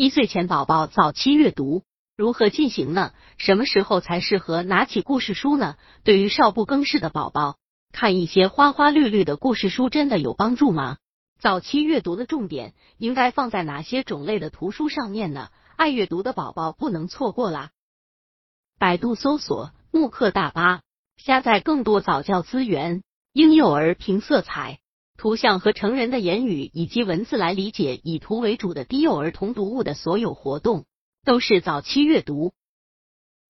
[0.00, 1.82] 一岁前宝宝早期阅读
[2.16, 3.12] 如何进行呢？
[3.36, 5.76] 什么时候才适合拿起故事书呢？
[6.04, 7.58] 对于少不更事的宝宝，
[7.92, 10.96] 看一些花花绿绿的故事书真的有帮助吗？
[11.38, 15.50] 早期阅读的重点应该放在哪些种类的图书上面呢？
[15.76, 17.68] 爱阅读的宝宝不能错过啦！
[18.78, 20.80] 百度搜索慕课大巴，
[21.18, 23.02] 下载更多早教资源。
[23.34, 24.78] 婴幼儿凭色彩。
[25.20, 30.86] 图像和成人的言语以及文字来理解以图为主的低幼儿童读物的所有活动，
[31.26, 32.54] 都是早期阅读。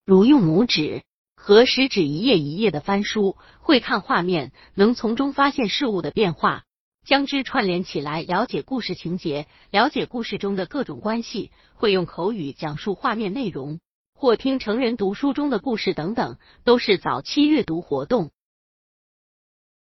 [0.05, 1.05] 如用拇指
[1.37, 6.65] 和食指一页一页的翻书，会看画面，能从中发现事物的变化，
[7.07, 11.52] 将之串联起来，了解故事情节，了解故事中的各种关系。
[11.75, 13.79] 会用口语讲述画面内容，
[14.13, 18.33] 或听成人读书中的故事等等，都是早期阅读活动。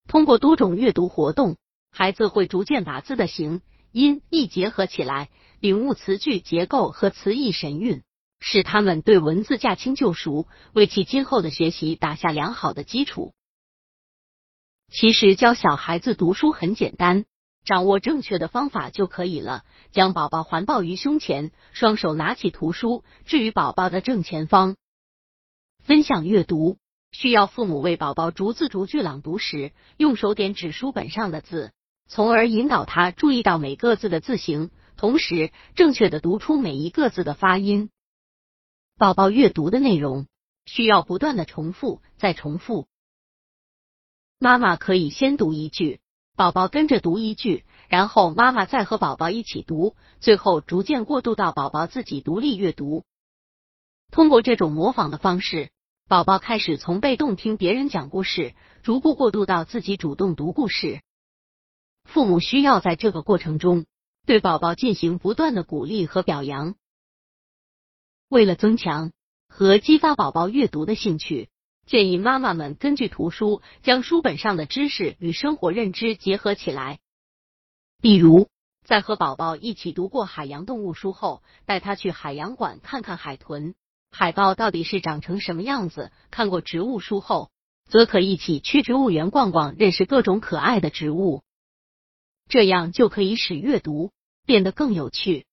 [0.07, 1.57] 通过多种阅读活动。
[1.91, 8.03] 孩子会逐渐把字的形、音、意结合起来，领悟词句结构和词义神韵，
[8.39, 13.33] 使他们对文字驾轻就熟，为其今后的学习打下良好的基础。
[14.91, 17.25] 其实教小孩子读书很简单，
[17.65, 19.65] 掌握正确的方法就可以了。
[19.91, 24.77] 将宝宝环抱于胸前，双手拿起图书，置于宝宝的正前方。
[25.85, 26.79] 分享阅读
[27.11, 31.73] 需要父母为宝宝逐字逐句朗读时，用手点指书本上的字。
[32.09, 37.91] 从而引导他注意到每个字的字形，同时正确的读出每一个字的发音。
[38.97, 40.27] 宝宝阅读的内容
[40.65, 42.89] 需要不断的重复，再重复。
[44.39, 46.01] 妈妈可以先读一句，
[46.35, 53.05] 宝宝跟着读一句，然后妈妈再和宝宝一起读，最后逐渐过渡到宝宝自己独立阅读。
[54.11, 55.71] 通过这种模仿的方式，
[56.09, 61.03] 宝宝开始从被动听别人讲故事，逐步过渡到自己主动读故事。
[62.09, 63.85] 父母需要在这个过程中
[64.25, 66.75] 对宝宝进行不断的鼓励和表扬。
[68.31, 69.13] 为了增强
[69.47, 71.51] 和激发宝宝阅读的兴趣，
[71.87, 76.99] 建议妈妈们根据图书将书本上的知识与生活认知结合起来。
[78.01, 78.49] 比如，
[78.87, 83.75] 在和宝宝一起读过海洋动物书后，带他去海洋馆看看海豚、
[84.11, 87.51] 海豹到底是长成什么样子；看过植物书后，
[87.87, 91.43] 则可一起去植物园逛逛，认识各种可爱的植物。
[92.49, 94.11] 这样就可以使阅读
[94.47, 95.47] 变得更有趣。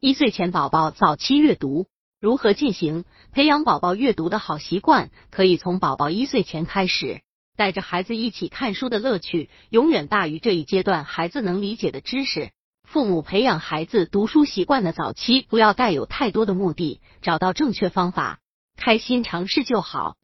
[0.00, 1.86] 一岁前宝宝早期阅读
[2.20, 3.04] 如何进行？
[3.32, 7.22] 培养宝宝阅读的好习惯，可以从宝宝一岁前开始。
[7.56, 12.50] 带着孩子一起看书的乐趣，永远大于这一阶段孩子能理解的知识。
[12.82, 18.40] 父母培养孩子读书习惯的早期，不要带有太多的目的，找到正确方法，
[18.76, 20.16] 开心尝试就好。